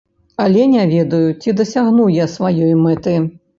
Але 0.45 0.63
не 0.71 0.85
ведаю, 0.93 1.29
ці 1.43 1.55
дасягну 1.61 2.09
я 2.17 2.25
сваёй 2.35 2.75
мэты. 2.83 3.17